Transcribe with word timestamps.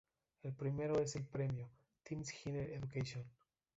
El 0.41 0.53
primero 0.55 0.99
es 0.99 1.15
el 1.15 1.25
premio 1.27 1.69
"Times 2.03 2.31
Higher 2.33 2.71
Education". 2.71 3.23